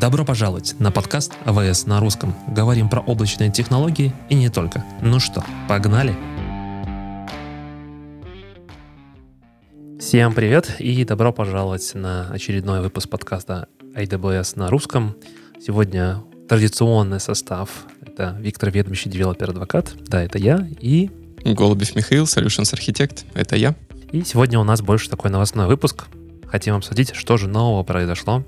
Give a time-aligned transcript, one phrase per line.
[0.00, 2.32] Добро пожаловать на подкаст AWS на русском.
[2.46, 4.84] Говорим про облачные технологии и не только.
[5.02, 6.14] Ну что, погнали?
[9.98, 13.66] Всем привет и добро пожаловать на очередной выпуск подкаста
[13.96, 15.16] AWS на русском.
[15.60, 17.68] Сегодня традиционный состав.
[18.00, 19.94] Это Виктор Ведмич, Developer Advocate.
[20.06, 20.64] Да, это я.
[20.80, 21.10] И...
[21.44, 23.24] Голубев Михаил, Solutions Architect.
[23.34, 23.74] Это я.
[24.12, 26.06] И сегодня у нас больше такой новостной выпуск.
[26.50, 28.42] Хотим обсудить, что же нового произошло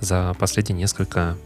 [0.00, 1.36] за последние несколько,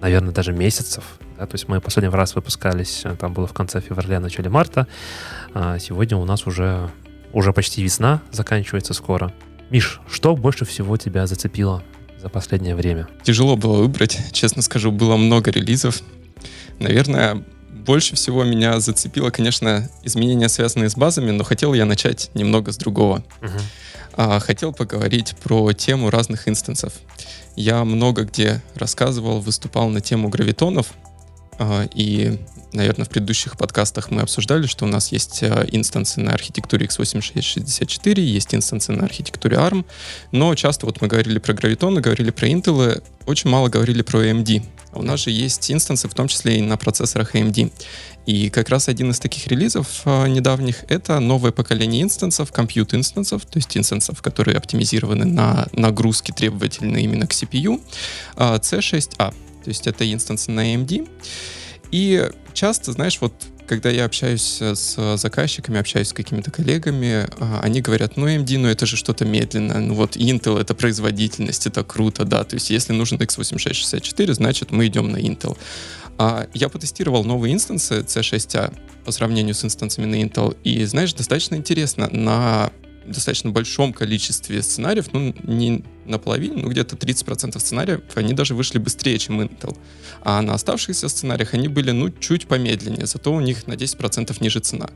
[0.00, 1.04] наверное, даже месяцев.
[1.38, 1.46] Да?
[1.46, 4.86] То есть мы последний раз выпускались, э, там было в конце февраля, начале марта.
[5.52, 6.90] А сегодня у нас уже,
[7.32, 9.32] уже почти весна, заканчивается скоро.
[9.70, 11.82] Миш, что больше всего тебя зацепило
[12.20, 13.08] за последнее время?
[13.24, 16.02] Тяжело было выбрать, честно скажу, было много релизов.
[16.78, 17.42] Наверное,
[17.86, 22.76] больше всего меня зацепило, конечно, изменения, связанные с базами, но хотел я начать немного с
[22.76, 23.24] другого.
[23.40, 23.48] А,
[24.16, 26.94] хотел поговорить про тему разных инстансов.
[27.54, 30.92] Я много где рассказывал, выступал на тему гравитонов,
[31.58, 32.38] а, и,
[32.72, 38.20] наверное, в предыдущих подкастах мы обсуждали, что у нас есть а, инстансы на архитектуре x86-64,
[38.20, 39.86] есть инстансы на архитектуре ARM,
[40.32, 44.62] но часто вот мы говорили про гравитоны, говорили про Intel, очень мало говорили про AMD.
[44.96, 47.70] А у нас же есть инстансы, в том числе и на процессорах AMD.
[48.24, 53.44] И как раз один из таких релизов э, недавних— это новое поколение инстансов, compute инстансов,
[53.44, 57.80] то есть инстансов, которые оптимизированы на нагрузки, требовательные именно к CPU,
[58.36, 59.34] э, C6A, то
[59.66, 61.08] есть это инстансы на AMD.
[61.92, 63.34] И часто, знаешь, вот
[63.66, 67.26] когда я общаюсь с заказчиками, общаюсь с какими-то коллегами,
[67.62, 71.84] они говорят, ну, AMD, ну, это же что-то медленное, ну, вот Intel— это производительность, это
[71.84, 75.56] круто, да, то есть если нужен x86-64, значит, мы идем на Intel.
[76.18, 78.72] А я потестировал новые инстансы C6A
[79.04, 82.70] по сравнению с инстансами на Intel, и, знаешь, достаточно интересно, на
[83.06, 89.18] достаточно большом количестве сценариев, ну, не наполовине, ну, где-то 30% сценариев, они даже вышли быстрее,
[89.18, 89.76] чем Intel.
[90.22, 94.60] А на оставшихся сценариях они были, ну, чуть помедленнее, зато у них на 10% ниже
[94.60, 94.90] цена.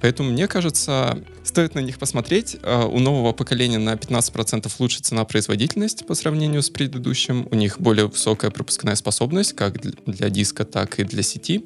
[0.00, 2.56] Поэтому, мне кажется, стоит на них посмотреть.
[2.62, 7.48] А, у нового поколения на 15% лучше цена-производительность по сравнению с предыдущим.
[7.50, 11.64] У них более высокая пропускная способность, как для диска, так и для сети.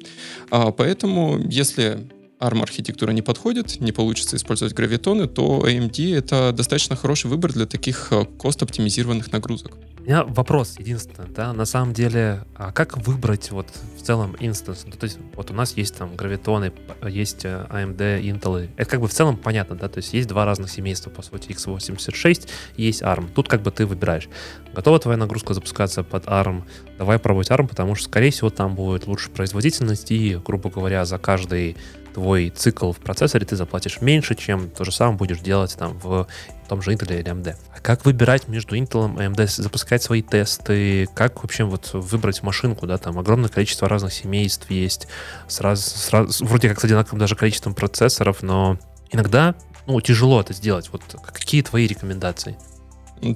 [0.49, 2.07] А, поэтому, если
[2.43, 8.11] ARM-архитектура не подходит, не получится использовать гравитоны, то AMD— это достаточно хороший выбор для таких
[8.11, 9.77] э, кост-оптимизированных нагрузок.
[10.03, 13.67] У меня вопрос единственный, да, на самом деле, а как выбрать вот
[13.97, 14.83] в целом инстанс?
[14.85, 16.73] Ну, то есть вот у нас есть там гравитоны,
[17.07, 20.43] есть э, AMD, Intel, это как бы в целом понятно, да, то есть есть два
[20.43, 23.29] разных семейства, по сути, x86, есть ARM.
[23.33, 24.27] Тут как бы ты выбираешь,
[24.73, 26.63] готова твоя нагрузка запускаться под ARM,
[26.97, 31.17] давай пробовать ARM, потому что, скорее всего, там будет лучше производительность и, грубо говоря, за
[31.17, 31.77] каждый
[32.13, 36.27] твой цикл в процессоре ты заплатишь меньше, чем то же самое будешь делать там в
[36.69, 37.55] том же Intel или AMD.
[37.75, 42.87] А как выбирать между Intel и AMD, запускать свои тесты, как вообще вот выбрать машинку,
[42.87, 45.07] да, там огромное количество разных семейств есть,
[45.47, 48.77] сразу, сразу вроде как с одинаковым даже количеством процессоров, но
[49.11, 49.55] иногда
[49.87, 50.89] ну, тяжело это сделать.
[50.91, 52.57] Вот какие твои рекомендации?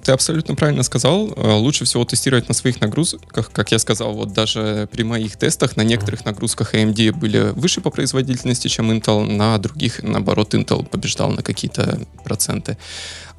[0.04, 1.32] Ты абсолютно правильно сказал.
[1.36, 3.52] Э, лучше всего тестировать на своих нагрузках.
[3.52, 7.90] Как я сказал, вот даже при моих тестах на некоторых нагрузках AMD были выше по
[7.90, 12.78] производительности, чем Intel, на других, наоборот, Intel побеждал на какие-то проценты.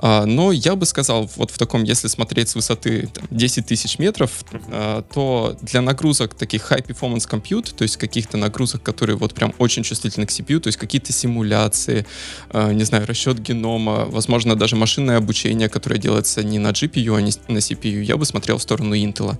[0.00, 3.98] А, но я бы сказал, вот в таком, если смотреть с высоты там, 10 тысяч
[3.98, 9.34] метров, а, то для нагрузок таких high performance compute, то есть каких-то нагрузок, которые вот
[9.34, 12.06] прям очень чувствительны к CPU, то есть какие-то симуляции,
[12.50, 17.20] а, не знаю, расчет генома, возможно, даже машинное обучение, которое делается не на GPU, а
[17.20, 19.36] не на CPU, я бы смотрел в сторону Intel.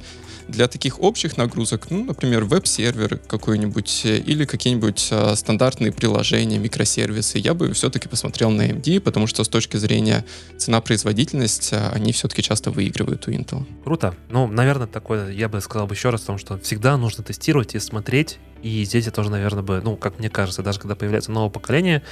[0.49, 7.37] Для таких общих нагрузок, ну, например, веб-сервер какой-нибудь э, или какие-нибудь а, стандартные приложения, микросервисы,
[7.37, 10.25] я бы все-таки посмотрел на AMD, потому что с точки зрения
[10.57, 13.67] цена-производительность, а, они все-таки часто выигрывают у Intel.
[13.85, 14.15] Круто.
[14.31, 17.75] Ну, наверное, такое, я бы сказал бы еще раз, о том, что всегда нужно тестировать
[17.75, 21.31] и смотреть, и здесь я тоже, наверное, бы, ну, как мне кажется, даже когда появляется
[21.31, 22.03] новое поколение,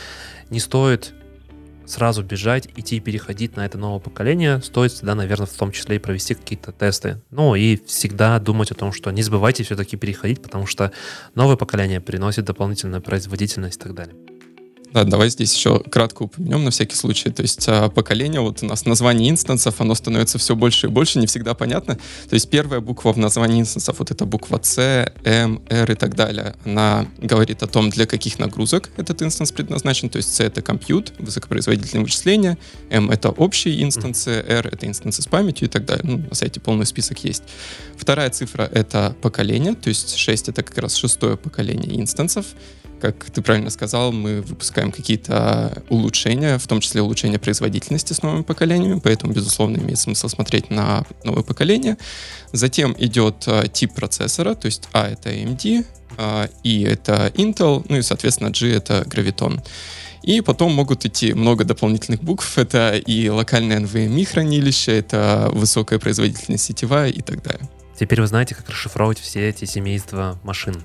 [0.50, 1.14] не стоит
[1.86, 5.98] сразу бежать, идти переходить на это новое поколение, стоит всегда, наверное, в том числе и
[5.98, 7.22] провести какие-то тесты.
[7.30, 10.92] Ну и всегда думать о том, что не забывайте все-таки переходить, потому что
[11.34, 14.35] новое поколение приносит дополнительную производительность и так далее.
[14.96, 17.28] Да, давай здесь еще кратко упомянем на всякий случай.
[17.28, 21.18] То есть а, поколение, вот у нас название инстансов, оно становится все больше и больше,
[21.18, 21.96] не всегда понятно.
[22.30, 26.14] То есть первая буква в названии инстансов, вот эта буква C, M, R и так
[26.14, 30.08] далее, она говорит о том, для каких нагрузок этот инстанс предназначен.
[30.08, 32.56] То есть C— это compute, высокопроизводительные вычисления,
[32.88, 36.04] M— это общие инстансы, R— это инстансы с памятью и так далее.
[36.06, 37.42] Ну, на сайте полный список есть.
[37.98, 42.46] Вторая цифра— это поколение, то есть 6— это как раз шестое поколение инстансов.
[43.00, 48.42] Как ты правильно сказал, мы выпускаем какие-то улучшения, в том числе улучшения производительности с новыми
[48.42, 51.96] поколениями, поэтому, безусловно, имеет смысл смотреть на новое поколение.
[52.52, 55.84] Затем идет а, тип процессора, то есть А— это AMD,
[56.18, 59.60] а, И— это Intel, ну и, соответственно, G— это Graviton.
[60.22, 62.58] И потом могут идти много дополнительных букв.
[62.58, 67.68] Это и локальное NVMe хранилище, это высокая производительность сетевая и так далее.
[67.98, 70.82] Теперь вы знаете, как расшифровывать все эти семейства машин.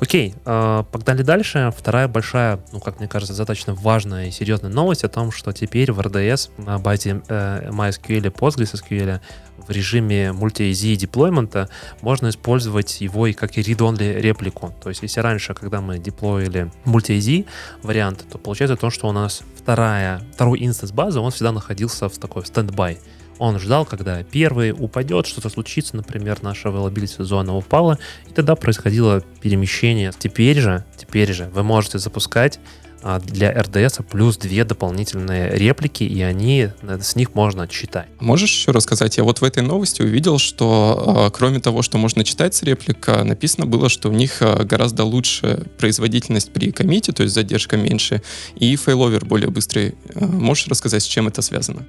[0.00, 1.72] Окей, э, погнали дальше.
[1.76, 5.92] Вторая большая, ну, как мне кажется, достаточно важная и серьезная новость о том, что теперь
[5.92, 9.20] в RDS на базе э, MySQL и PostgreSQL
[9.66, 11.68] в режиме multi-AZ deployment'а
[12.00, 14.74] можно использовать его и как и read-only реплику.
[14.82, 17.46] То есть, если раньше, когда мы деплоили multi-AZ
[17.82, 22.18] вариант, то получается то, что у нас вторая, второй инстанс базы, он всегда находился в
[22.18, 22.98] такой standby.
[23.42, 27.98] Он ждал, когда первый упадет, что-то случится, например, наша availability зона упала,
[28.28, 30.12] и тогда происходило перемещение.
[30.16, 32.60] Теперь же, теперь же вы можете запускать
[33.02, 38.06] а, для RDS плюс две дополнительные реплики, и они э, с них можно читать.
[38.20, 39.16] Можешь еще рассказать?
[39.16, 43.08] Я вот в этой новости увидел, что а, кроме того, что можно читать с реплик,
[43.08, 47.76] написано было, что у них а, гораздо лучше производительность при commit е, то есть задержка
[47.76, 48.22] меньше,
[48.54, 49.96] и failover более быстрый.
[50.14, 51.84] Можешь рассказать, с чем это связано?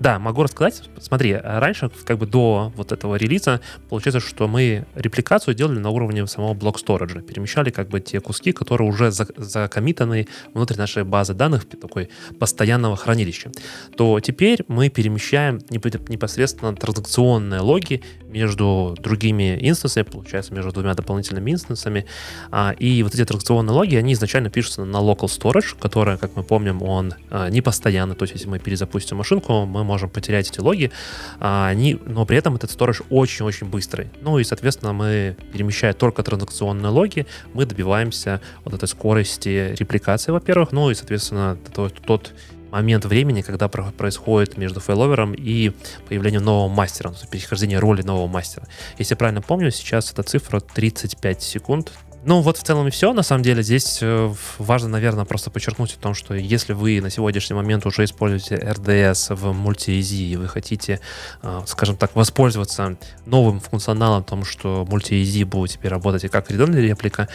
[0.00, 0.88] Да, могу рассказать.
[1.00, 6.26] Смотри, раньше, как бы до вот этого релиза, получается, что мы репликацию делали на уровне
[6.26, 7.20] самого блок сториджа.
[7.20, 13.50] Перемещали как бы те куски, которые уже закомитаны внутрь нашей базы данных, такой постоянного хранилища.
[13.96, 18.02] То теперь мы перемещаем непосредственно транзакционные логи
[18.34, 22.04] между другими инстансами, получается, между двумя дополнительными инстансами.
[22.50, 26.42] А, и вот эти транзакционные логи, они изначально пишутся на local storage, который, как мы
[26.42, 28.16] помним, он а, не постоянный.
[28.16, 30.90] То есть, если мы перезапустим машинку, мы можем потерять эти логи,
[31.38, 34.08] а, они, но при этом этот storage очень-очень быстрый.
[34.20, 40.72] Ну и, соответственно, мы, перемещая только транзакционные логи, мы добиваемся вот этой скорости репликации, во-первых,
[40.72, 42.32] ну и, соответственно, тот, тот
[42.74, 45.70] момент времени, когда происходит между фейловером и
[46.08, 48.66] появлением нового мастера, есть перехождение роли нового мастера.
[48.98, 51.92] Если я правильно помню, сейчас эта цифра 35 секунд,
[52.26, 53.12] ну, вот в целом и все.
[53.12, 57.10] На самом деле здесь э, важно, наверное, просто подчеркнуть о том, что если вы на
[57.10, 61.00] сегодняшний момент уже используете RDS в multi-easy и вы хотите,
[61.42, 66.50] э, скажем так, воспользоваться новым функционалом, о том, что multi-easy будет теперь работать и как
[66.50, 67.28] редонная реплика,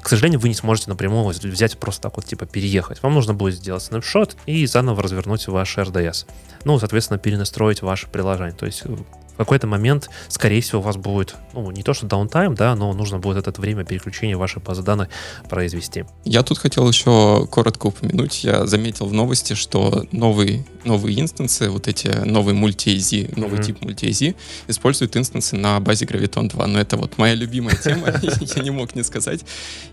[0.00, 3.02] к сожалению, вы не сможете напрямую взять просто так вот, типа, переехать.
[3.02, 6.26] Вам нужно будет сделать снапшот и заново развернуть ваш RDS.
[6.64, 8.54] Ну, соответственно, перенастроить ваше приложение.
[8.54, 8.84] То есть
[9.36, 12.92] в какой-то момент, скорее всего, у вас будет, ну, не то что даунтайм, да, но
[12.94, 15.08] нужно будет это время переключения вашей базы данных
[15.48, 16.06] произвести.
[16.24, 21.86] Я тут хотел еще коротко упомянуть, я заметил в новости, что новые, новые инстансы, вот
[21.86, 22.96] эти новые мульти
[23.36, 23.64] новый mm-hmm.
[23.64, 24.36] тип мульти
[24.68, 28.94] используют инстансы на базе Graviton 2, но это вот моя любимая тема, я не мог
[28.94, 29.44] не сказать.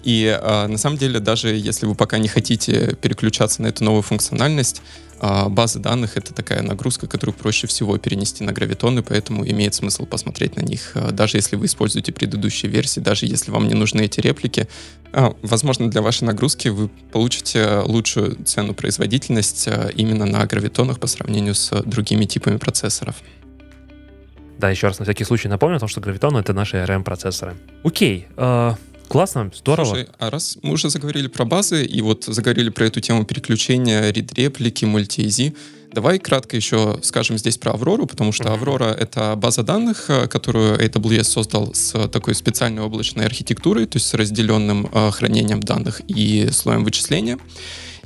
[0.04, 4.04] И а, на самом деле, даже если вы пока не хотите переключаться на эту новую
[4.04, 4.82] функциональность,
[5.26, 9.74] а базы данных— это такая нагрузка, которую проще всего перенести на гравитон, и поэтому имеет
[9.74, 13.74] смысл посмотреть на них, а, даже если вы используете предыдущие версии, даже если вам не
[13.74, 14.68] нужны эти реплики.
[15.14, 21.56] А, возможно, для вашей нагрузки вы получите лучшую цену производительность именно на гравитонах по сравнению
[21.56, 23.16] с другими типами процессоров.
[24.58, 27.56] Да, еще раз на всякий случай напомню, потому что гравитон— это наши ARM-процессоры.
[27.86, 28.74] Окей, э,
[29.08, 29.86] Классно, здорово.
[29.86, 34.12] Слушай, а раз мы уже заговорили про базы и вот заговорили про эту тему переключения,
[34.12, 35.54] рид-реплики, мульти
[35.94, 40.80] Давай кратко еще скажем здесь про Аврору, потому что Аврора— это база данных, э, которую
[40.80, 46.50] AWS создал с такой специальной облачной архитектурой, то есть с разделенным э, хранением данных и
[46.52, 47.38] слоем вычисления.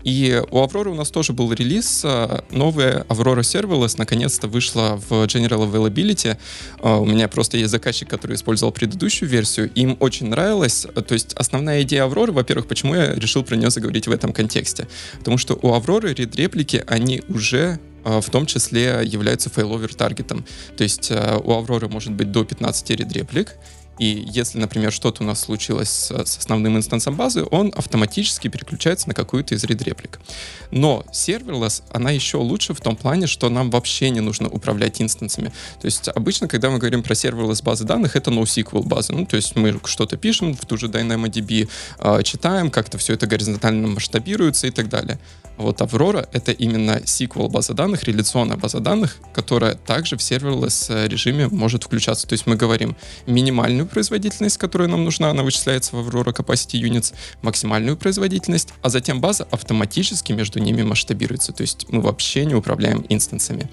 [0.08, 2.04] И у Aurora у нас тоже был релиз.
[2.06, 6.38] А, новая Aurora Serverless наконец-то вышла в General Availability.
[6.80, 9.70] А, у меня просто есть заказчик, который использовал предыдущую версию.
[9.76, 10.88] Им очень нравилось.
[11.06, 14.88] То есть основная идея Aurora, во-первых, почему я решил про нее заговорить в этом контексте?
[15.20, 20.46] Потому что у Aurora read-реплики, они уже а, в том числе являются failover target ом.
[20.78, 23.58] То есть у Aurora может быть до 15 read-реплик,
[24.00, 29.14] и если, например, что-то у нас случилось с, основным инстансом базы, он автоматически переключается на
[29.14, 30.20] какую-то из read-реплик.
[30.72, 35.52] Но serverless, она еще лучше в том плане, что нам вообще не нужно управлять инстансами.
[35.82, 39.14] То есть обычно, когда мы говорим про serverless базы данных, это NoSQL базы.
[39.14, 43.28] Ну, то есть мы что-то пишем в ту же DynamoDB, э, читаем, как-то все это
[43.28, 45.20] горизонтально масштабируется и так далее.
[45.58, 51.48] Вот Aurora— это именно SQL база данных, реляционная база данных, которая также в serverless режиме
[51.48, 52.28] может включаться.
[52.28, 52.96] То есть мы говорим
[53.26, 59.20] минимальную производительность, которая нам нужна, она вычисляется в Aurora Capacity Units, максимальную производительность, а затем
[59.20, 61.54] база автоматически между ними масштабируется.
[61.54, 63.70] То есть мы вообще не управляем инстансами.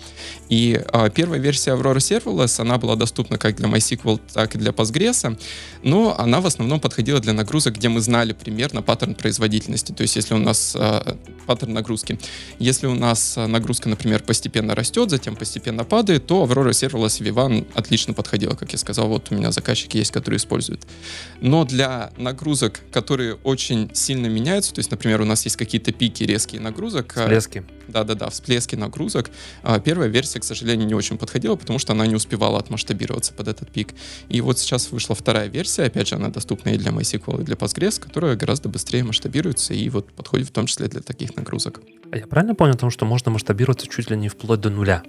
[0.48, 4.70] И а, первая версия Aurora Serverless, она была доступна как для MySQL, так и для
[4.70, 5.38] Postgres,
[5.82, 9.92] но она в основном подходила для нагрузок, где мы знали примерно паттерн производительности.
[9.92, 12.18] То есть если у нас а, паттерн нагрузки,
[12.58, 17.66] если у нас а, нагрузка, например, постепенно растет, затем постепенно падает, то Aurora Serverless Vivan
[17.74, 19.08] отлично подходила, как я сказал.
[19.08, 20.82] Вот у меня заказчики есть, которые используют.
[21.40, 26.24] Но для нагрузок, которые очень сильно меняются, то есть, например, у нас есть какие-то пики
[26.24, 27.12] резкие нагрузок.
[27.16, 27.64] А, всплески.
[27.88, 29.30] Да-да-да, всплески нагрузок.
[29.62, 33.48] А, первая версия, к сожалению, не очень подходила, потому что она не успевала отмасштабироваться под
[33.48, 33.94] этот пик.
[34.28, 37.56] И вот сейчас вышла вторая версия, опять же, она доступна и для MySQL, и для
[37.56, 41.80] Postgres, которая гораздо быстрее масштабируется и вот подходит в том числе для таких нагрузок.
[42.10, 45.02] А я правильно понял, потому что можно масштабироваться чуть ли не вплоть до нуля?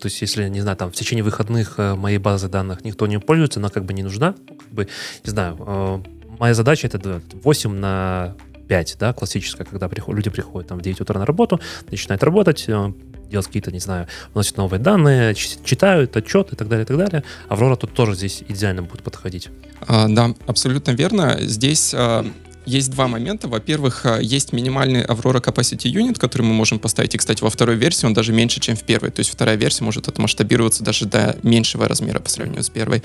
[0.00, 3.20] То есть, если, не знаю, там в течение выходных э, моей базы данных никто не
[3.20, 4.88] пользуется, она как бы не нужна, как бы,
[5.24, 6.02] не знаю, э,
[6.40, 8.34] моя задача это 8 на
[8.72, 11.60] 5, да, классическая, когда приход, люди приходят там в 9 утра на работу,
[11.90, 12.92] начинают работать, э,
[13.30, 17.22] делать какие-то, не знаю, вносят новые данные, читают отчет и так далее, и так далее.
[17.50, 19.50] Аврора тут тоже здесь идеально будет подходить.
[19.86, 21.36] А, да, абсолютно верно.
[21.42, 22.24] Здесь а,
[22.66, 23.48] есть два момента.
[23.48, 27.14] Во-первых, э, есть минимальный Aurora Capacity Unit, который мы можем поставить.
[27.14, 29.10] И, кстати, во второй версии он даже меньше, чем в первой.
[29.10, 33.02] То есть вторая версия может отмасштабироваться даже до меньшего размера по сравнению с первой.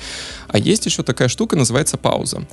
[0.47, 2.43] А есть еще такая штука, называется пауза.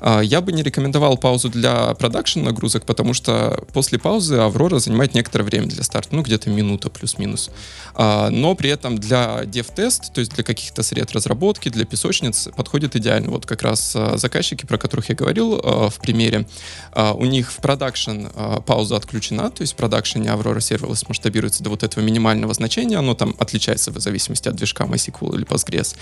[0.00, 5.14] А, я бы не рекомендовал паузу для продакшн нагрузок, потому что после паузы Aurora занимает
[5.14, 7.50] некоторое время для старта, ну где-то минута плюс-минус.
[7.94, 12.96] А, но при этом для dev-тест, то есть для каких-то сред разработки, для песочниц подходит
[12.96, 13.30] идеально.
[13.30, 16.46] Вот как раз э, заказчики, про которых я говорил э, в примере,
[16.94, 21.70] у них в продакшн uh, пауза отключена, то есть в продакшене Aurora Serverless масштабируется до
[21.70, 25.96] вот этого минимального значения, оно там отличается в зависимости от движка MySQL или Postgres.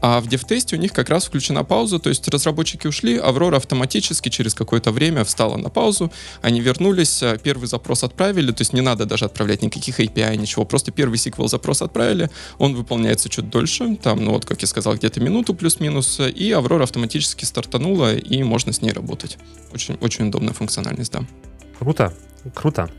[0.00, 4.28] А в DevTest у них как раз включена пауза, то есть разработчики ушли, Aurora автоматически
[4.28, 8.80] через какое-то время встала на паузу, они вернулись, э, первый запрос отправили, то есть не
[8.80, 13.96] надо даже отправлять никаких API, ничего, просто первый SQL запрос отправили, он выполняется чуть дольше,
[13.96, 18.72] там, ну вот, как я сказал, где-то минуту плюс-минус, и Aurora автоматически стартанула, и можно
[18.72, 19.38] с ней работать.
[19.72, 21.24] Очень, очень удобная функциональность, да.
[21.78, 22.12] Круто,
[22.54, 22.90] круто.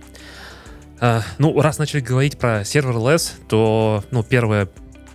[0.99, 4.67] Uh, ну, раз начали говорить про serverless, то, ну, первое,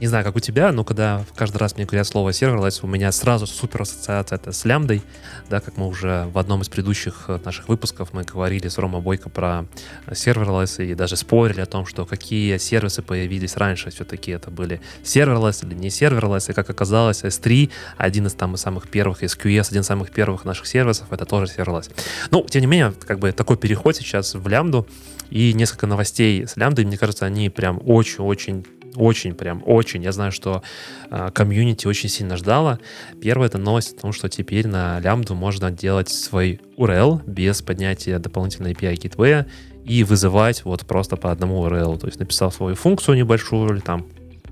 [0.04, 3.11] не знаю, как у тебя, но когда каждый раз мне говорят слово serverless, у меня
[3.11, 5.02] сразу супер ассоциация это с лямдой,
[5.49, 9.00] да, как мы уже в одном из предыдущих э, наших выпусков мы говорили с Рома
[9.00, 9.64] Бойко про
[10.08, 15.66] serverless и даже спорили о том, что какие сервисы появились раньше, все-таки это были serverless
[15.66, 19.87] или не serverless, и как оказалось, S3, один из там самых первых, SQS, один из
[19.87, 21.90] самых первых наших сервисов, это тоже serverless.
[22.30, 24.87] Ну, тем не менее, как бы такой переход сейчас в лямбду,
[25.30, 28.66] и несколько новостей с лямбдой, мне кажется, они прям очень-очень
[28.97, 30.03] очень, прям очень.
[30.03, 30.63] Я знаю, что
[31.11, 32.79] э, комьюнити очень сильно ждала.
[33.21, 38.19] Первая это новость о том, что теперь на лямбду можно делать свой URL без поднятия
[38.19, 39.47] дополнительной API Gateway
[39.85, 41.99] и вызывать вот просто по одному URL.
[41.99, 44.07] То есть написал свою функцию небольшую или там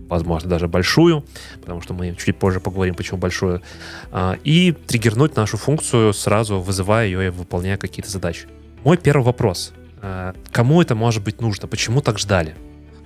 [0.09, 1.25] возможно, даже большую,
[1.63, 3.63] потому что мы чуть позже поговорим, почему большую,
[4.11, 8.47] э, и триггернуть нашу функцию, сразу вызывая ее и выполняя какие-то задачи.
[8.85, 9.73] Мой первый вопрос.
[10.03, 11.67] Э, кому это может быть нужно?
[11.67, 12.55] Почему так ждали?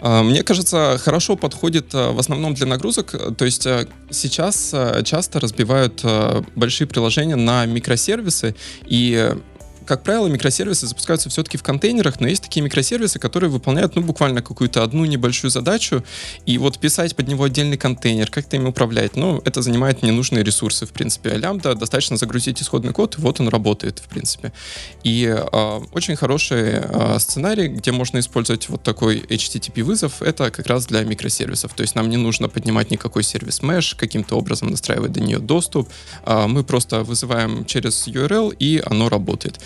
[0.00, 3.14] А, мне кажется, хорошо подходит а, в основном для нагрузок.
[3.36, 4.74] То есть а, сейчас
[5.04, 6.04] часто разбивают
[6.54, 8.54] большие приложения на микросервисы,
[8.86, 9.34] и
[9.86, 14.42] как правило, микросервисы запускаются все-таки в контейнерах, но есть такие микросервисы, которые выполняют, ну, буквально
[14.42, 16.04] какую-то одну небольшую задачу,
[16.44, 20.86] и вот писать под него отдельный контейнер, как-то им управлять, ну, это занимает ненужные ресурсы,
[20.86, 21.30] в принципе.
[21.30, 24.52] А лямбда достаточно загрузить исходный код, и вот он работает, в принципе.
[25.04, 30.86] И э, очень хороший э, сценарий, где можно использовать вот такой HTTP-вызов, это как раз
[30.86, 31.74] для микросервисов.
[31.74, 35.88] То есть нам не нужно поднимать никакой сервис mesh, каким-то образом настраивать до нее доступ.
[36.24, 39.60] Э, мы просто вызываем через URL, и оно работает.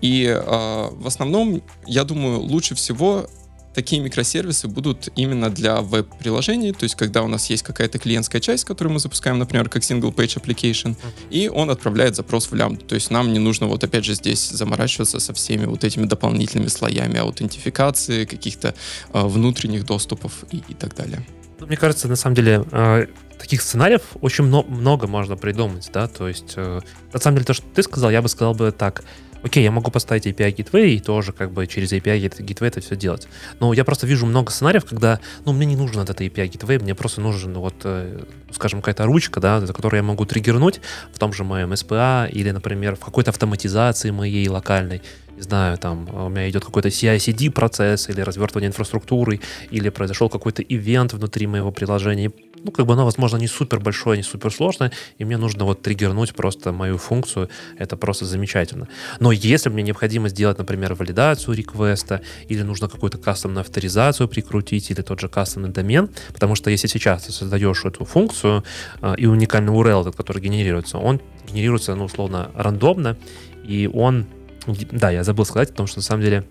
[0.00, 3.26] И э, в основном, я думаю, лучше всего
[3.74, 8.64] такие микросервисы будут именно для веб-приложений, то есть когда у нас есть какая-то клиентская часть,
[8.64, 10.96] которую мы запускаем, например, как single page application,
[11.30, 12.84] и он отправляет запрос в лямбду.
[12.86, 16.68] То есть нам не нужно вот опять же здесь заморачиваться со всеми вот этими дополнительными
[16.68, 18.74] слоями аутентификации, каких-то
[19.12, 21.26] э, внутренних доступов и, и так далее.
[21.58, 23.06] Ну, мне кажется, на самом деле, э,
[23.38, 26.80] таких сценариев очень много, много можно придумать, да, то есть, э,
[27.12, 29.04] на самом деле, то, что ты сказал, я бы сказал бы так,
[29.44, 32.96] окей, я могу поставить API Gateway и тоже как бы через API Gateway это все
[32.96, 33.28] делать.
[33.60, 36.94] Но я просто вижу много сценариев, когда, ну, мне не нужен этот API Gateway, мне
[36.94, 40.80] просто нужен вот, э, скажем, какая-то ручка, да, за которую я могу триггернуть
[41.12, 45.02] в том же моем SPA или, например, в какой-то автоматизации моей локальной
[45.36, 50.62] не знаю, там у меня идет какой-то CI-CD процесс или развертывание инфраструктуры, или произошел какой-то
[50.62, 52.32] ивент внутри моего приложения,
[52.64, 55.82] ну, как бы оно, возможно, не супер большое, не супер сложное, и мне нужно вот
[55.82, 58.88] триггернуть просто мою функцию, это просто замечательно.
[59.20, 65.02] Но если мне необходимо сделать, например, валидацию реквеста, или нужно какую-то кастомную авторизацию прикрутить, или
[65.02, 68.64] тот же кастомный домен, потому что если сейчас ты создаешь эту функцию
[69.02, 73.18] э, и уникальный URL, который генерируется, он генерируется, ну, условно, рандомно,
[73.62, 74.26] и он
[74.66, 76.44] да, я забыл сказать о том, что на самом деле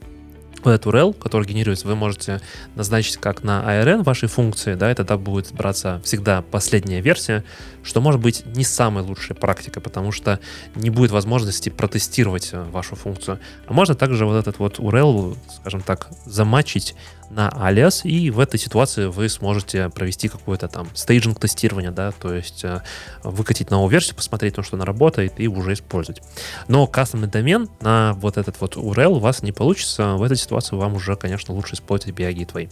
[0.65, 2.41] этот URL, который генерируется, вы можете
[2.75, 7.43] назначить как на ARN вашей функции, да, и тогда будет браться всегда последняя версия,
[7.83, 10.39] что может быть не самая лучшая практика, потому что
[10.75, 13.39] не будет возможности протестировать э, вашу функцию.
[13.67, 16.95] А можно также вот этот вот URL, скажем так, замачить
[17.29, 22.33] на алиас, и в этой ситуации вы сможете провести какое-то там стейджинг тестирование, да, то
[22.33, 22.81] есть э,
[23.23, 26.21] выкатить новую версию, посмотреть, то, что она работает, и уже использовать.
[26.67, 30.13] Но кастомный домен на вот этот вот URL у вас не получится.
[30.13, 32.69] В этой ситуации вам уже, конечно, лучше использовать API Gateway.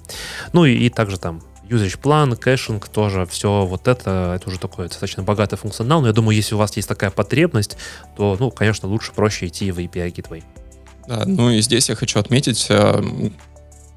[0.53, 1.41] Ну и, и также там
[1.71, 6.13] usage план, caching тоже, все вот это, это уже такой достаточно богатый функционал, но я
[6.13, 7.77] думаю, если у вас есть такая потребность,
[8.17, 10.43] то, ну, конечно, лучше проще идти в API Gateway.
[11.07, 13.01] Да, ну и здесь я хочу отметить, э,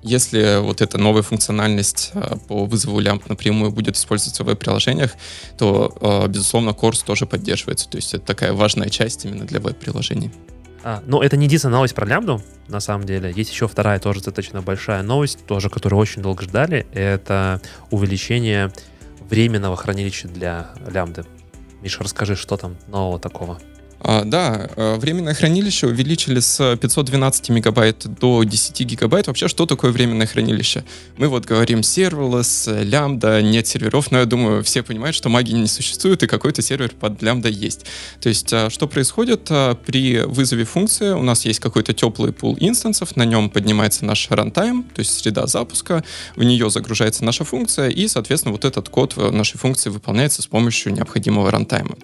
[0.02, 5.12] если вот эта новая функциональность э, по вызову лямбд напрямую будет использоваться в веб-приложениях,
[5.58, 7.88] то, э, безусловно, Course тоже поддерживается.
[7.88, 10.30] То есть это такая важная часть именно для веб-приложений.
[10.86, 13.32] А, ну, это не единственная новость про лямбду, на самом деле.
[13.34, 16.86] Есть еще вторая, тоже достаточно большая новость, тоже, которую очень долго ждали.
[16.92, 18.70] Это увеличение
[19.30, 21.24] временного хранилища для лямбды.
[21.80, 23.58] Миша, расскажи, что там нового такого?
[24.06, 29.28] А, да, э, временное хранилище увеличили с 512 мегабайт до 10 гигабайт.
[29.28, 30.84] Вообще, что такое временное хранилище?
[31.16, 35.68] Мы вот говорим serverless, лямбда, нет серверов, но я думаю, все понимают, что магии не
[35.68, 37.86] существует и какой-то сервер под лямбда есть.
[38.20, 41.12] То есть, а, что происходит а, при вызове функции?
[41.12, 45.46] У нас есть какой-то теплый пул инстансов, на нем поднимается наш runtime, то есть среда
[45.46, 46.04] запуска,
[46.36, 50.92] в нее загружается наша функция, и, соответственно, вот этот код нашей функции выполняется с помощью
[50.92, 51.96] необходимого runtime а.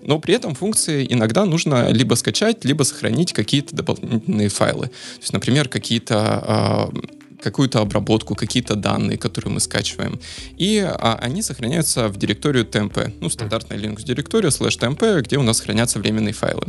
[0.00, 4.86] Но при этом функции иногда нужно либо скачать, либо сохранить какие-то дополнительные файлы.
[4.86, 6.98] То есть, например, какие-то э,
[7.42, 10.20] какую-то обработку, какие-то данные, которые мы скачиваем.
[10.56, 15.42] И а, они сохраняются в директорию TMP, ну, стандартная Linux директория, слэш TMP, где у
[15.42, 16.66] нас хранятся временные файлы.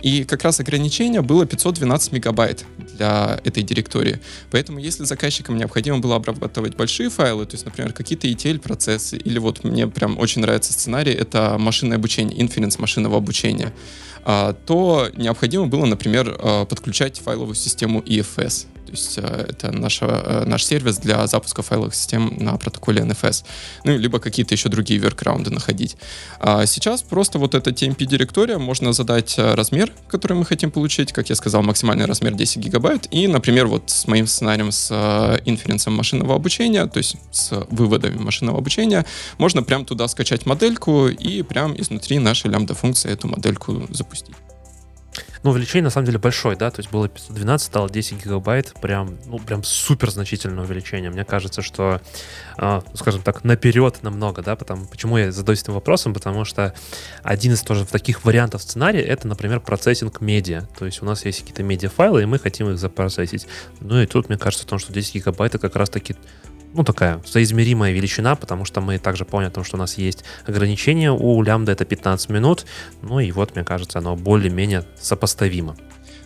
[0.00, 2.64] И как раз ограничение было 512 мегабайт
[2.96, 4.20] для этой директории.
[4.50, 9.64] Поэтому, если заказчикам необходимо было обрабатывать большие файлы, то есть, например, какие-то ETL-процессы, или вот
[9.64, 13.72] мне прям очень нравится сценарий, это машинное обучение, inference машинного обучения,
[14.24, 18.66] а, то необходимо было, например, а, подключать файловую систему EFS.
[18.92, 23.44] То есть э, это наша, э, наш сервис для запуска файловых систем на протоколе NFS.
[23.84, 25.96] Ну, либо какие-то еще другие веркраунды находить.
[26.40, 31.30] А сейчас просто вот эта TMP-директория, можно задать э, размер, который мы хотим получить, как
[31.30, 34.92] я сказал, максимальный размер 10 гигабайт, и, например, вот с моим сценарием с
[35.46, 39.06] инференсом машинного обучения, то есть с выводами машинного обучения,
[39.38, 44.36] можно прям туда скачать модельку и прям изнутри нашей лямбда-функции эту модельку запустить.
[45.42, 49.18] Ну, увеличение на самом деле большое, да, то есть было 512, стало 10 гигабайт, прям,
[49.26, 51.10] ну, прям супер значительное увеличение.
[51.10, 52.00] Мне кажется, что,
[52.58, 56.74] э, скажем так, наперед намного, да, потому, почему я задаюсь этим вопросом, потому что
[57.22, 61.40] один из тоже таких вариантов сценария, это, например, процессинг медиа, то есть у нас есть
[61.40, 63.46] какие-то медиафайлы, и мы хотим их запроцессить.
[63.80, 66.16] Ну и тут, мне кажется, в том, что 10 гигабайт это как раз-таки
[66.74, 70.24] ну, такая соизмеримая величина, потому что мы также помним о том, что у нас есть
[70.46, 72.66] ограничение у лямбда, это 15 минут,
[73.02, 75.76] ну и вот, мне кажется, оно более-менее сопоставимо.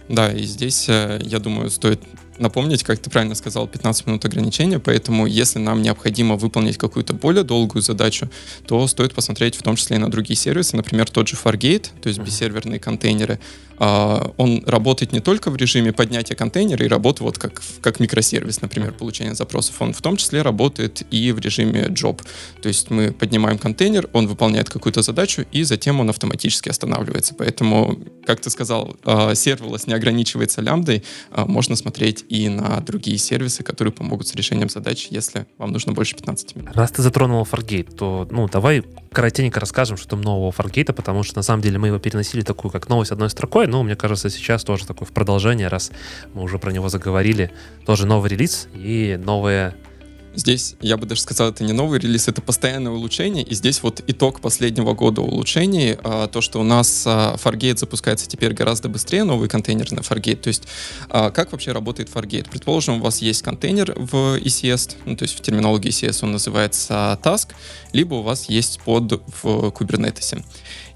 [0.09, 2.00] Да, и здесь, э, я думаю, стоит
[2.38, 7.44] напомнить, как ты правильно сказал, 15 минут ограничения, поэтому если нам необходимо выполнить какую-то более
[7.44, 8.31] долгую задачу,
[8.66, 12.09] то стоит посмотреть в том числе и на другие сервисы, например, тот же Fargate, то
[12.09, 13.38] есть бессерверные контейнеры.
[13.79, 18.62] А, он работает не только в режиме поднятия контейнера и работает вот как, как микросервис,
[18.62, 22.22] например, получения запросов, он в том числе работает и в режиме job.
[22.62, 27.35] То есть мы поднимаем контейнер, он выполняет какую-то задачу, и затем он автоматически останавливается.
[27.35, 33.62] Поэтому, как ты сказал, серверлess не ограничивается лямбдой, а можно смотреть и на другие сервисы,
[33.62, 36.77] которые помогут с решением задач, если вам нужно больше 15 минут.
[36.77, 41.37] Раз ты затронул Fargate, то ну давай коротенько расскажем, что там нового Fargate, потому что
[41.37, 44.65] на самом деле мы его переносили такую как новость одной строкой, но мне кажется сейчас
[44.65, 45.91] тоже такое в продолжение, раз
[46.35, 47.51] мы уже про него заговорили,
[47.85, 49.75] тоже новый релиз и новые
[50.37, 53.42] Здесь, я бы даже сказал, это не новый релиз, это постоянное улучшение.
[53.42, 55.96] И здесь вот итог последнего года улучшений.
[56.05, 60.37] А, то, что у нас а, Fargate запускается теперь гораздо быстрее, новый контейнер на Fargate.
[60.37, 60.64] То есть,
[61.09, 62.51] а, как вообще работает Fargate?
[62.51, 67.18] Предположим, у вас есть контейнер в ECS, ну, то есть в терминологии ECS он называется
[67.22, 67.49] task,
[67.94, 70.44] либо у вас есть под в Kubernetes.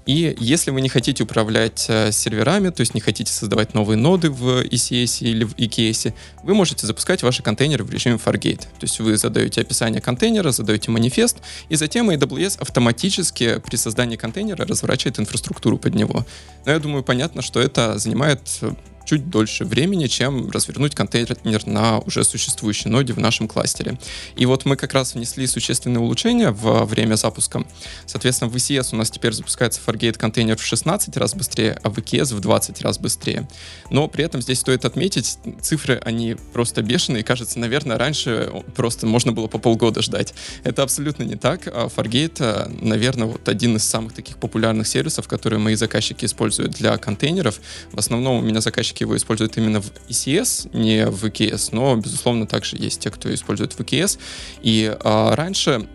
[0.05, 4.31] И если вы не хотите управлять э, серверами, то есть не хотите создавать новые ноды
[4.31, 8.61] в ECS или в EKS, вы можете запускать ваши контейнеры в режиме Fargate.
[8.61, 11.37] То есть вы задаете описание контейнера, задаете манифест,
[11.69, 16.25] и затем AWS автоматически при создании контейнера разворачивает инфраструктуру под него.
[16.65, 18.71] Но я думаю, понятно, что это занимает э,
[19.11, 23.99] чуть дольше времени, чем развернуть контейнер на уже существующей ноде в нашем кластере.
[24.37, 27.65] И вот мы как раз внесли существенные улучшения во время запуска.
[28.05, 31.97] Соответственно, в ECS у нас теперь запускается Fargate контейнер в 16 раз быстрее, а в
[31.97, 33.49] EKS в 20 раз быстрее.
[33.89, 37.25] Но при этом здесь стоит отметить, цифры, они просто бешеные.
[37.25, 40.33] Кажется, наверное, раньше просто можно было по полгода ждать.
[40.63, 41.67] Это абсолютно не так.
[41.67, 46.71] А Fargate, э, наверное, вот один из самых таких популярных сервисов, которые мои заказчики используют
[46.71, 47.59] для контейнеров.
[47.91, 52.47] В основном у меня заказчики его используют именно в ECS, не в EKS, но, безусловно,
[52.47, 54.19] также есть те, кто использует в EKS.
[54.61, 55.87] И а, раньше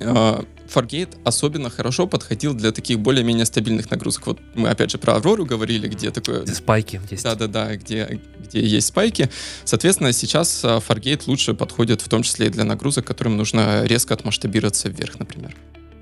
[0.00, 4.26] а, Fargate особенно хорошо подходил для таких более-менее стабильных нагрузок.
[4.26, 6.42] Вот мы опять же про Аврору говорили, где такое...
[6.42, 7.24] Где спайки есть.
[7.24, 9.28] Да-да-да, где, где есть спайки.
[9.64, 14.14] Соответственно, сейчас а, Fargate лучше подходит в том числе и для нагрузок, которым нужно резко
[14.14, 15.56] отмасштабироваться вверх, например.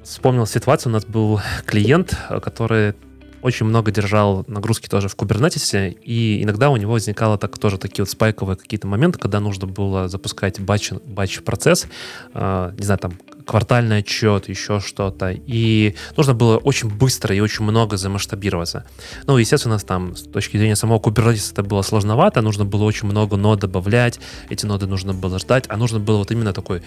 [0.05, 2.95] Вспомнил ситуацию, у нас был клиент, который
[3.43, 8.05] очень много держал нагрузки тоже в кубернетисе, и иногда у него возникало так, тоже такие
[8.05, 11.87] вот спайковые какие-то моменты, когда нужно было запускать батч, батч-процесс,
[12.35, 13.13] э, не знаю, там,
[13.47, 18.85] квартальный отчет, еще что-то, и нужно было очень быстро и очень много замасштабироваться.
[19.27, 23.37] Ну, естественно, там с точки зрения самого Kubernetes это было сложновато, нужно было очень много
[23.37, 24.21] нод добавлять,
[24.51, 26.83] эти ноды нужно было ждать, а нужно было вот именно такой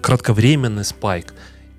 [0.00, 1.32] кратковременный спайк.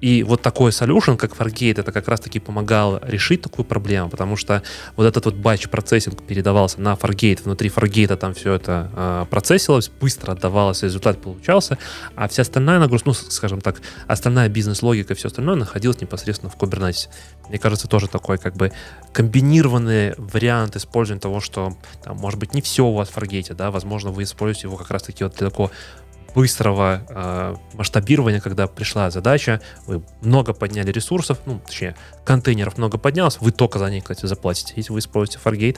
[0.03, 4.61] И вот такой solution, как Fargate, это как раз-таки помогал решить такую проблему, потому что
[4.97, 9.89] вот этот вот батч процессинг передавался на Fargate, внутри Fargate там все это э, процессилось,
[10.01, 11.77] быстро отдавалось, результат получался,
[12.15, 16.57] а вся остальная нагрузка, ну, скажем так, остальная бизнес-логика и все остальное находилась непосредственно в
[16.57, 17.07] Kubernetes.
[17.47, 18.73] Мне кажется, тоже такой как бы
[19.13, 23.71] комбинированный вариант использования того, что там, может быть, не все у вас в Fargate, да,
[23.71, 25.71] возможно, вы используете его как раз-таки вот для такого
[26.35, 33.37] быстрого э, масштабирования, когда пришла задача, вы много подняли ресурсов, ну, точнее, контейнеров много поднялось,
[33.39, 35.77] вы только за них, кстати, заплатите, если вы используете Fargate.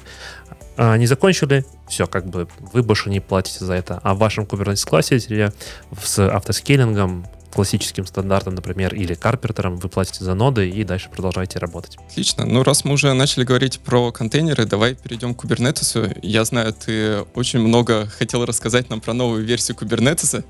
[0.78, 4.00] А, не закончили, все, как бы вы больше не платите за это.
[4.04, 10.36] А в вашем Kubernetes классе с автоскейлингом классическим стандартом, например, или карпертером, вы платите за
[10.36, 11.98] ноды и дальше продолжаете работать.
[12.10, 12.46] Отлично.
[12.46, 16.20] Ну, раз мы уже начали говорить про контейнеры, давай перейдем к Kubernetes.
[16.22, 20.44] Я знаю, ты очень много хотел рассказать нам про новую версию Kubernetes.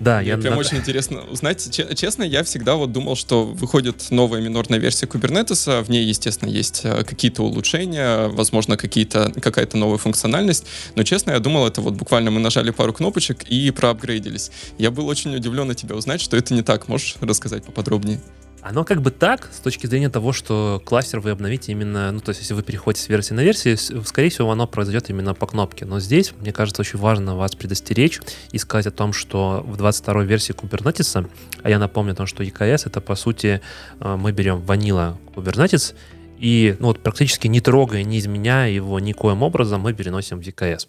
[0.00, 1.68] Да, Мне я прям очень интересно узнать.
[1.94, 6.80] Честно, я всегда вот думал, что выходит новая минорная версия Kubernetes, в ней, естественно, есть
[6.84, 12.30] э, какие-то улучшения, возможно, какие-то, какая-то новая функциональность, но, честно, я думал, это вот буквально
[12.30, 14.50] мы нажали пару кнопочек и проапгрейдились.
[14.78, 16.88] Я был очень удивлен на тебя узнать, что это не так.
[16.88, 18.20] Можешь рассказать поподробнее?
[18.62, 22.30] Оно как бы так, с точки зрения того, что кластер вы обновите именно, ну, то
[22.30, 25.86] есть, если вы переходите с версии на версию, скорее всего, оно произойдет именно по кнопке.
[25.86, 28.20] Но здесь, мне кажется, очень важно вас предостеречь
[28.52, 31.30] и сказать о том, что в 22 версии Kubernetes,
[31.62, 33.62] а я напомню о том, что EKS это, по сути,
[33.98, 35.94] э, мы берем ванила Kubernetes,
[36.38, 40.86] и ну, вот, практически не трогая, не изменяя его никоим образом, мы переносим в EKS.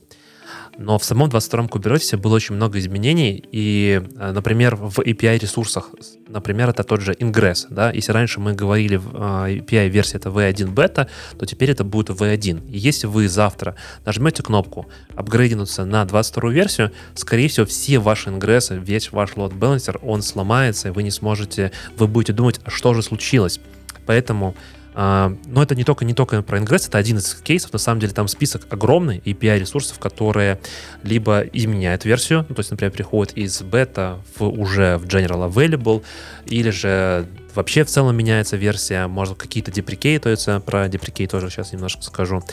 [0.77, 5.91] Но в самом 22-м Kubernetes было очень много изменений, и, э, например, в API-ресурсах,
[6.27, 10.71] например, это тот же Ingress, да, если раньше мы говорили в э, API-версии это V1
[10.71, 12.69] бета, то теперь это будет V1.
[12.69, 18.77] И если вы завтра нажмете кнопку апгрейдинуться на 22 версию, скорее всего, все ваши ингрессы,
[18.77, 22.93] весь ваш load balancer, он сломается, и вы не сможете, вы будете думать, а что
[22.93, 23.59] же случилось.
[24.05, 24.55] Поэтому
[24.93, 27.71] но это не только, не только про Ingress, это один из кейсов.
[27.73, 30.59] На самом деле там список огромный API ресурсов, которые
[31.03, 36.03] либо изменяют версию, ну, то есть, например, приходят из бета в уже в General Available,
[36.45, 42.01] или же вообще в целом меняется версия, может какие-то деприкейтуются, про деприкейт тоже сейчас немножко
[42.03, 42.43] скажу.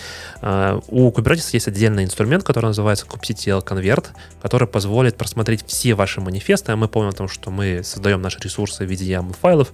[0.40, 4.07] А, у Kubernetes есть отдельный инструмент, который называется kubectl Convert,
[4.42, 8.38] который позволит просмотреть все ваши манифесты, а мы помним о том, что мы создаем наши
[8.40, 9.72] ресурсы в виде YAML файлов,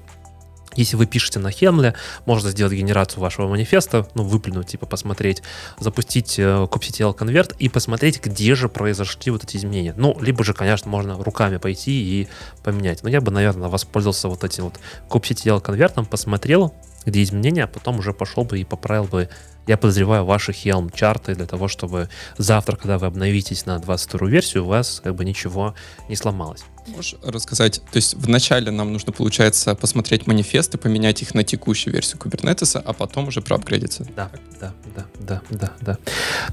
[0.77, 1.95] если вы пишете на Хемле,
[2.27, 5.43] можно сделать генерацию вашего манифеста, ну, выплюнуть, типа посмотреть,
[5.79, 9.95] запустить э, kubectl конверт и посмотреть, где же произошли вот эти изменения.
[9.97, 12.29] Ну, либо же, конечно, можно руками пойти и
[12.63, 13.03] поменять.
[13.03, 14.75] Но я бы, наверное, воспользовался вот этим вот
[15.09, 16.75] kubectl конвертом, посмотрел,
[17.07, 19.29] где изменения, а потом уже пошел бы и поправил бы,
[19.67, 22.09] я подозреваю, ваши Helm чарты для того, чтобы
[22.39, 25.75] завтра, когда вы обновитесь на 22 версию, у вас как бы ничего
[26.09, 26.65] не сломалось.
[26.87, 32.21] Можешь рассказать, то есть вначале нам нужно, получается, посмотреть манифесты, поменять их на текущую версию
[32.21, 34.07] Kubernetes, а потом уже проапгрейдиться?
[34.15, 35.99] Да, да, да, да, да, да.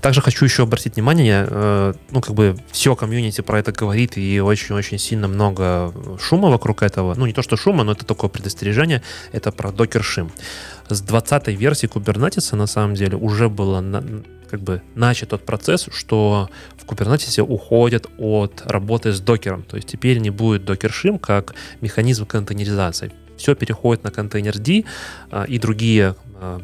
[0.01, 4.39] Также хочу еще обратить внимание, э, ну, как бы все комьюнити про это говорит, и
[4.39, 7.13] очень-очень сильно много шума вокруг этого.
[7.15, 10.29] Ну, не то, что шума, но это такое предостережение, это про Docker.
[10.89, 15.87] С 20 версии Kubernetes, на самом деле, уже было на, как бы начат тот процесс,
[15.93, 19.63] что в Kubernetes уходят от работы с докером.
[19.63, 23.13] То есть теперь не будет Shim как механизм контейнеризации.
[23.37, 24.83] Все переходит на контейнер D
[25.31, 26.61] а, и другие а,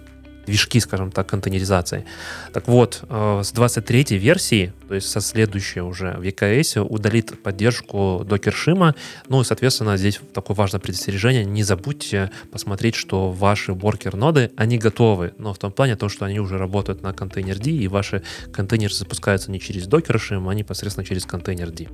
[0.47, 2.05] движки, скажем так, контейнеризации.
[2.53, 8.25] Так вот, э, с 23 версии, то есть со следующей уже в EKS, удалит поддержку
[8.51, 8.95] Shima.
[9.27, 11.45] Ну и, соответственно, здесь такое важное предостережение.
[11.45, 16.39] Не забудьте посмотреть, что ваши worker-ноды, они готовы, но в том плане, то, что они
[16.39, 21.25] уже работают на контейнер D, и ваши контейнеры запускаются не через Shim, а непосредственно через
[21.25, 21.87] контейнер D.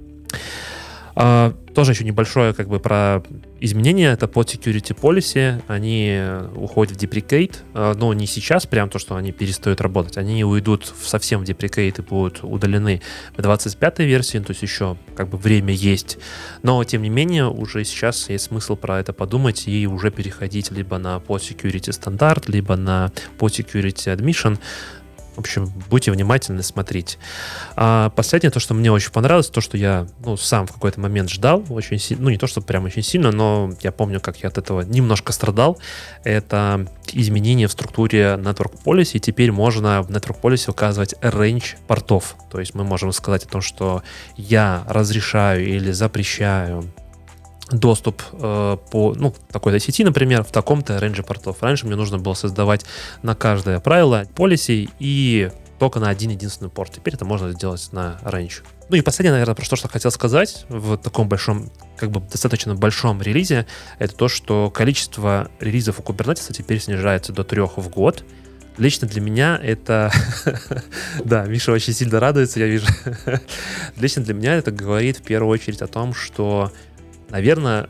[1.16, 3.24] А, тоже еще небольшое как бы про
[3.60, 4.12] изменения.
[4.12, 5.62] Это под security policy.
[5.68, 6.20] Они
[6.56, 10.18] уходят в deprecate, а, но не сейчас, прям то, что они перестают работать.
[10.18, 13.02] Они уйдут совсем в deprecate и будут удалены
[13.36, 16.18] в 25-й версии, то есть еще как бы время есть.
[16.64, 20.98] Но, тем не менее, уже сейчас есть смысл про это подумать и уже переходить либо
[20.98, 24.58] на под security стандарт, либо на под security admission,
[25.36, 27.18] в общем, будьте внимательны, смотрите.
[27.76, 31.30] А последнее, то, что мне очень понравилось, то, что я ну, сам в какой-то момент
[31.30, 34.50] ждал очень сильно, ну не то, что прям очень сильно, но я помню, как я
[34.50, 35.80] от этого немножко страдал,
[36.24, 39.20] это изменение в структуре Network Policy.
[39.20, 42.36] Теперь можно в Network Policy указывать range портов.
[42.52, 44.04] То есть мы можем сказать о том, что
[44.38, 46.86] я разрешаю или запрещаю
[47.72, 51.62] доступ э, по ну, такой-то сети, например, в таком-то рейнже портов.
[51.62, 52.86] Раньше мне нужно было создавать
[53.22, 55.50] на каждое правило полиси и
[55.80, 56.94] только на один единственный порт.
[56.94, 58.64] Теперь это можно сделать на range.
[58.90, 62.76] Ну и последнее, наверное, про то, что хотел сказать в таком большом, как бы достаточно
[62.76, 63.66] большом релизе,
[64.00, 68.24] это то, что количество релизов у Kubernetes теперь снижается до трех в год.
[68.78, 70.12] Лично для меня это...
[71.26, 72.88] да, Миша очень сильно радуется, я вижу.
[73.98, 76.72] Лично для меня это говорит в первую очередь о том, что
[77.34, 77.90] наверное,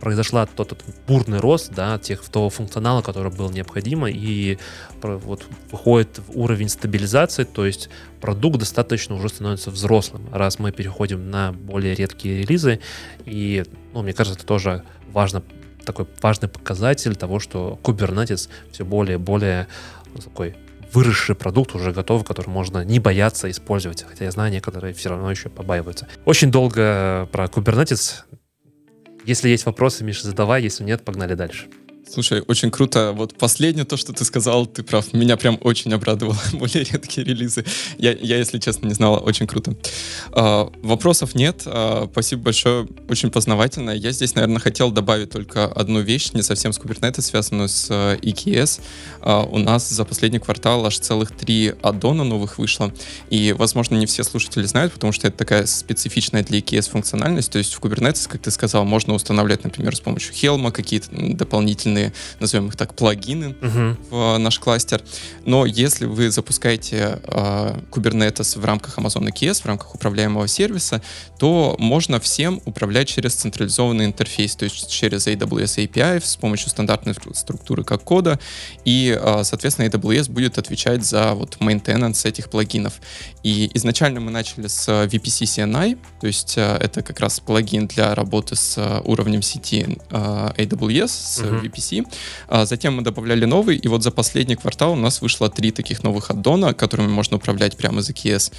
[0.00, 4.58] произошла тот, тот бурный рост да, тех, того функционала, который был необходимо, и
[5.02, 11.30] вот выходит в уровень стабилизации, то есть продукт достаточно уже становится взрослым, раз мы переходим
[11.30, 12.80] на более редкие релизы,
[13.24, 15.42] и, ну, мне кажется, это тоже важно,
[15.84, 19.66] такой важный показатель того, что Kubernetes все более и более
[20.14, 20.54] ну, такой
[20.92, 24.04] выросший продукт уже готов, который можно не бояться использовать.
[24.08, 26.06] Хотя я знаю, некоторые все равно еще побаиваются.
[26.24, 28.22] Очень долго про Kubernetes
[29.24, 30.62] если есть вопросы, Миша, задавай.
[30.62, 31.68] Если нет, погнали дальше.
[32.14, 33.10] Слушай, очень круто.
[33.12, 35.12] Вот последнее то, что ты сказал, ты прав.
[35.12, 36.38] Меня прям очень обрадовало.
[36.52, 37.64] Более редкие релизы.
[37.98, 39.18] Я, я если честно, не знала.
[39.18, 39.74] Очень круто.
[40.30, 41.62] А, вопросов нет.
[41.66, 42.86] А, спасибо большое.
[43.08, 43.90] Очень познавательно.
[43.90, 48.14] Я здесь, наверное, хотел добавить только одну вещь, не совсем с Kubernetes, связанную с а,
[48.14, 48.80] EKS.
[49.20, 52.92] А, у нас за последний квартал аж целых три аддона новых вышло.
[53.28, 57.50] И, возможно, не все слушатели знают, потому что это такая специфичная для EKS функциональность.
[57.50, 62.03] То есть в Kubernetes, как ты сказал, можно устанавливать, например, с помощью Helm какие-то дополнительные
[62.40, 63.96] назовем их так, плагины uh-huh.
[64.10, 65.02] в наш кластер.
[65.44, 71.02] Но если вы запускаете э, Kubernetes в рамках Amazon EKS, в рамках управляемого сервиса,
[71.38, 77.14] то можно всем управлять через централизованный интерфейс, то есть через AWS API с помощью стандартной
[77.34, 78.38] структуры как кода,
[78.84, 82.94] и, э, соответственно, AWS будет отвечать за вот maintenance этих плагинов.
[83.42, 88.14] И изначально мы начали с VPC CNI, то есть э, это как раз плагин для
[88.14, 91.62] работы с э, уровнем сети э, AWS, с uh-huh.
[91.62, 91.83] VPC
[92.48, 96.02] а затем мы добавляли новый, и вот за последний квартал у нас вышло три таких
[96.02, 98.52] новых аддона, которыми можно управлять прямо из EKS.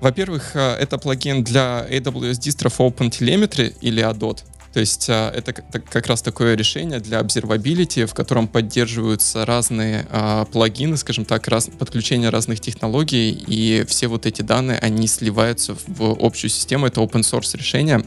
[0.00, 4.40] Во-первых, а, это плагин для AWS Distro Open Telemetry или ADOT.
[4.72, 10.46] То есть а, это как раз такое решение для observability, в котором поддерживаются разные а,
[10.46, 16.16] плагины, скажем так, раз, подключение разных технологий, и все вот эти данные, они сливаются в
[16.20, 16.86] общую систему.
[16.86, 18.04] Это open source решение.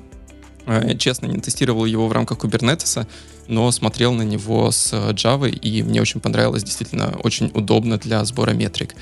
[0.66, 3.08] А, честно, не тестировал его в рамках Kubernetes,
[3.48, 8.52] но смотрел на него с Java, и мне очень понравилось, действительно очень удобно для сбора
[8.52, 8.96] метрик.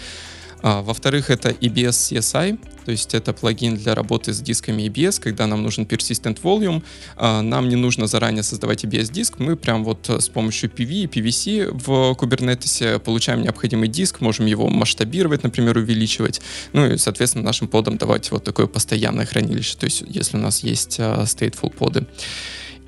[0.63, 5.45] А, во-вторых, это EBS CSI, то есть это плагин для работы с дисками EBS, когда
[5.45, 6.81] нам нужен persistent volume,
[7.17, 11.07] а, нам не нужно заранее создавать EBS диск, мы прям вот с помощью PV и
[11.07, 16.39] PVC в Kubernetes получаем необходимый диск, можем его масштабировать, например, увеличивать,
[16.71, 20.63] ну и, соответственно, нашим подам давать вот такое постоянное хранилище, то есть если у нас
[20.63, 22.05] есть а, stateful поды.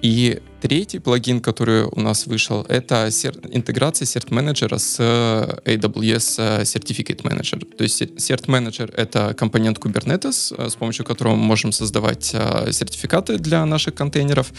[0.02, 3.10] И третий плагин, который у нас вышел, это
[3.52, 7.64] интеграция CERT менеджера с э, AWS э, Certificate Manager.
[7.76, 13.38] То есть CERT Manager— это компонент Kubernetes, э, с помощью которого мы можем создавать сертификаты
[13.38, 14.52] для наших контейнеров.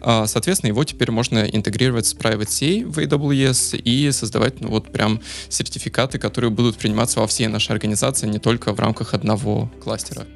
[0.00, 5.20] Соответственно, его теперь можно интегрировать с Private CA в AWS и создавать ну, вот прям
[5.48, 10.26] сертификаты, которые будут приниматься во всей нашей организации, не только в рамках одного кластера.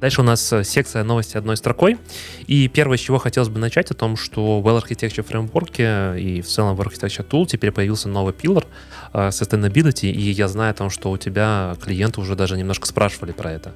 [0.00, 1.98] Дальше у нас э, секция новости одной строкой.
[2.46, 6.46] И первое, с чего хотелось бы начать, о том, что в L-Architecture фреймворке и в
[6.46, 8.66] целом в Architecture Tool теперь появился новый пилор
[9.12, 13.32] uh, Sustainability, и я знаю о том, что у тебя клиенты уже даже немножко спрашивали
[13.32, 13.74] про это.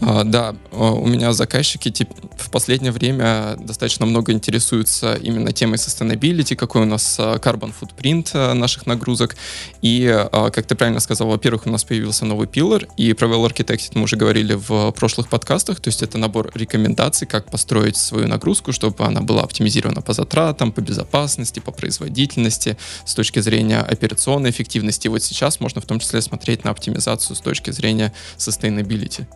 [0.00, 2.06] А, да, у меня заказчики
[2.36, 8.30] в последнее время достаточно много интересуются именно темой sustainability, какой у нас а, carbon footprint
[8.34, 9.36] а, наших нагрузок.
[9.82, 13.92] И, как ты правильно сказал, во-первых, у нас появился новый пилор, и про Well Architected
[13.94, 18.72] мы уже говорили в прошлых подкастах, то есть это набор рекомендаций, как построить свою нагрузку,
[18.72, 25.06] чтобы она была оптимизирована по затратам, по безопасности, по производительности, с точки зрения операционной эффективности.
[25.06, 29.26] И вот сейчас можно в том числе смотреть на оптимизацию с точки зрения sustainability.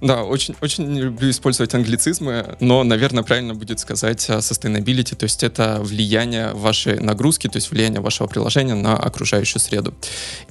[0.00, 5.78] Да, очень, очень люблю использовать англицизмы, но, наверное, правильно будет сказать sustainability, то есть это
[5.82, 9.92] влияние вашей нагрузки, то есть влияние вашего приложения на окружающую среду.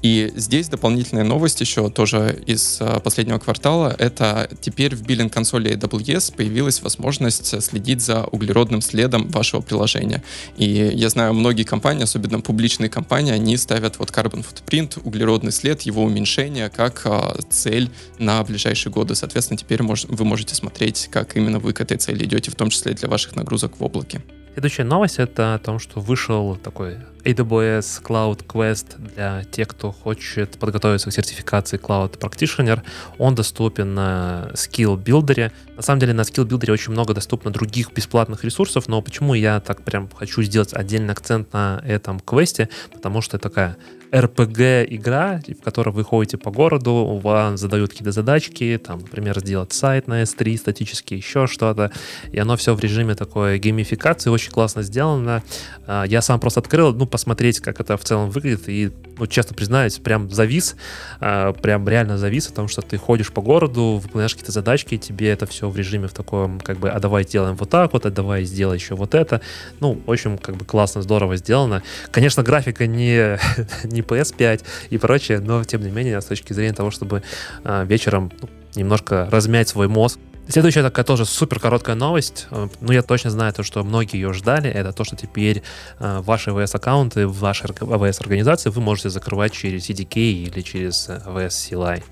[0.04, 5.76] И здесь дополнительная новость еще тоже из а, последнего квартала, это теперь в биллинг консоли
[5.76, 10.24] AWS появилась возможность следить за углеродным следом вашего приложения.
[10.58, 15.82] И я знаю, многие компании, особенно публичные компании, они ставят вот carbon footprint, углеродный след,
[15.82, 19.16] его уменьшение как а, цель на ближайшие годы.
[19.16, 22.56] Соответственно, соответственно, теперь мож, вы можете смотреть, как именно вы к этой цели идете, в
[22.56, 24.22] том числе для ваших нагрузок в облаке.
[24.54, 30.58] Следующая новость— это о том, что вышел такой AWS Cloud Quest для тех, кто хочет
[30.58, 32.82] подготовиться к сертификации Cloud Practitioner.
[33.18, 35.52] Он доступен на Skill Builder.
[35.76, 39.60] На самом деле на Skill Builder очень много доступно других бесплатных ресурсов, но почему я
[39.60, 42.70] так прям хочу сделать отдельный акцент на этом квесте?
[42.92, 43.78] Потому что это такая
[44.12, 50.08] RPG-игра, в которой вы ходите по городу, вам задают какие-то задачки, там, например, сделать сайт
[50.08, 51.92] на S3 статически, еще что-то,
[52.32, 55.44] и оно все в режиме такой геймификации, очень классно сделано.
[55.86, 59.56] А, я сам просто открыл, ну, посмотреть, как это в целом выглядит, и, ну, честно
[59.56, 60.76] признаюсь, прям завис,
[61.20, 65.46] а, прям реально завис, потому что ты ходишь по городу, выполняешь какие-то задачки, тебе это
[65.46, 68.44] все в режиме в таком, как бы, а давай сделаем вот так вот, а давай
[68.44, 69.42] сделай еще вот это.
[69.80, 71.84] Ну, очень, как бы, классно, здорово сделано.
[72.12, 73.38] Конечно, графика не,
[73.84, 77.22] не не PS5 и прочее, но тем не менее, с точки зрения того, чтобы
[77.64, 80.20] э, вечером ну, немножко размять свой мозг,
[80.52, 82.48] Следующая такая тоже супер короткая новость.
[82.50, 84.68] Э, ну, я точно знаю то, что многие ее ждали.
[84.68, 85.62] Это то, что теперь
[86.00, 92.04] э, ваши AWS-аккаунты в вашей AWS-организации вы можете закрывать через CDK или через AWS CLI.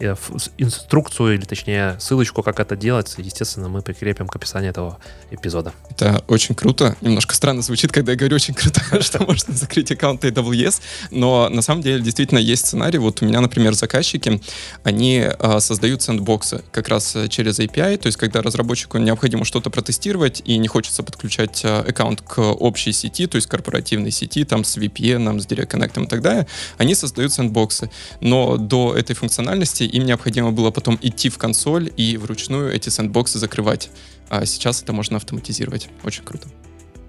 [0.00, 0.16] Э,
[0.58, 4.98] инструкцию, или точнее ссылочку, как это делать, естественно, мы прикрепим к описанию этого
[5.30, 5.72] эпизода.
[5.90, 6.96] Это очень круто.
[7.00, 10.80] Немножко странно звучит, когда я говорю очень круто, что можно закрыть аккаунт AWS,
[11.10, 12.98] но на самом деле действительно есть сценарий.
[12.98, 14.40] Вот у меня, например, заказчики,
[14.82, 19.70] они а, создают сэндбоксы как раз э, через API, то есть когда разработчику необходимо что-то
[19.70, 24.64] протестировать и не хочется подключать а, аккаунт к общей сети, то есть корпоративной сети, там
[24.64, 27.90] с VPN, с Direct Connect и так далее, они создают сэндбоксы.
[28.20, 32.90] Но до этой функциональности части, им необходимо было потом идти в консоль и вручную эти
[32.90, 33.90] сэндбоксы закрывать.
[34.28, 35.88] А сейчас это можно автоматизировать.
[36.04, 36.48] Очень круто.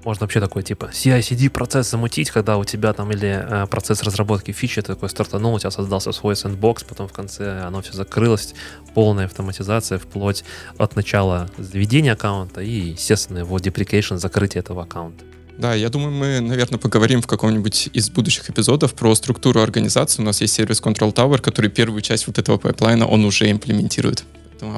[0.05, 4.51] Можно вообще такой, типа, CI-CD процесс замутить, когда у тебя там или э, процесс разработки
[4.51, 8.53] фичи такой стартанул, у тебя создался свой sandbox, потом в конце оно все закрылось,
[8.93, 10.43] полная автоматизация вплоть
[10.77, 15.25] от начала заведения аккаунта и, естественно, его deprecation, закрытие этого аккаунта.
[15.57, 20.21] Да, я думаю, мы, наверное, поговорим в каком-нибудь из будущих эпизодов про структуру организации.
[20.21, 23.49] У нас есть сервис Control Tower, который первую часть вот этого pipeline а он уже
[23.49, 24.23] имплементирует.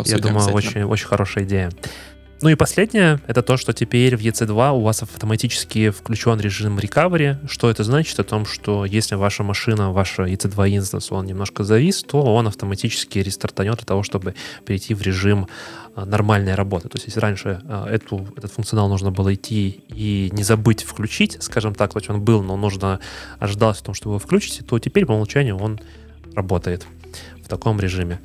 [0.06, 1.72] Я думаю, очень, очень хорошая идея.
[2.40, 7.36] Ну и последнее, это то, что теперь в EC2 у вас автоматически включен режим recovery.
[7.50, 8.20] Что это значит?
[8.20, 13.18] О том, что если ваша машина, ваша EC2 инстанс, он немножко завис, то он автоматически
[13.18, 15.48] рестартанет для того, чтобы перейти в режим
[15.96, 16.90] а, нормальной работы.
[16.90, 21.38] То есть если раньше а, эту, этот функционал нужно было идти и не забыть включить,
[21.42, 23.00] скажем так, хоть он был, но нужно
[23.40, 25.80] ожидалось в том, что вы его включите, то теперь по умолчанию он
[26.36, 26.86] работает
[27.44, 28.20] в таком режиме.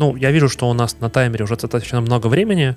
[0.00, 2.74] Ну, я вижу, что у нас на таймере уже достаточно много времени,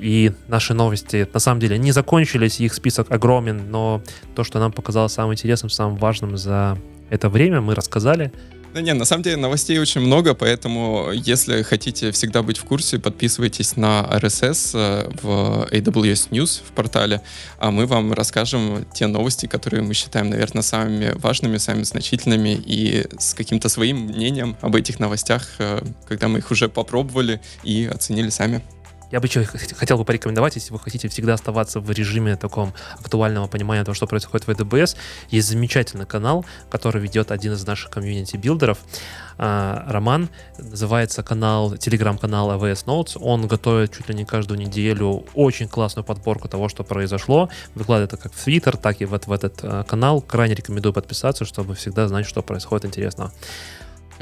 [0.00, 4.00] и наши новости на самом деле не закончились, их список огромен, но
[4.34, 6.78] то, что нам показалось самым интересным, самым важным за
[7.10, 8.32] это время, мы рассказали.
[8.72, 13.00] Да не, на самом деле новостей очень много, поэтому если хотите всегда быть в курсе,
[13.00, 17.20] подписывайтесь на RSS э, в AWS News в портале,
[17.58, 23.08] а мы вам расскажем те новости, которые мы считаем, наверное, самыми важными, самыми значительными и
[23.18, 28.28] с каким-то своим мнением об этих новостях, э, когда мы их уже попробовали и оценили
[28.28, 28.62] сами.
[29.10, 33.48] Я бы еще хотел бы порекомендовать, если вы хотите всегда оставаться в режиме таком актуального
[33.48, 34.96] понимания того, что происходит в AWS,
[35.30, 38.78] есть замечательный канал, который ведет один из наших community builder ов,
[39.36, 40.28] а, Роман.
[40.58, 43.18] Называется канал, телеграм-канал AWS Notes.
[43.20, 47.48] Он готовит чуть ли не каждую неделю очень классную подборку того, что произошло.
[47.74, 50.20] Выкладывает это как в Twitter, так и вот в этот а, канал.
[50.20, 53.32] Крайне рекомендую подписаться, чтобы всегда знать, что происходит интересного.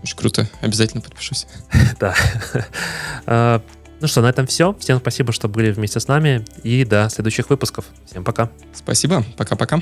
[0.02, 0.48] Очень круто.
[0.60, 1.46] Обязательно подпишусь.
[2.00, 2.14] Да.
[4.00, 4.74] Ну что, на этом все.
[4.78, 6.44] Всем спасибо, что были вместе с нами.
[6.62, 7.86] И до следующих выпусков.
[8.06, 8.50] Всем пока.
[8.72, 9.24] Спасибо.
[9.36, 9.80] Пока-пока.